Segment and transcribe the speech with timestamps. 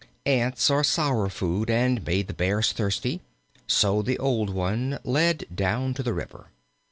[0.25, 3.21] '"]Ants are sour food and made the Bears thirsty,
[3.67, 6.47] so the old one led down to the river.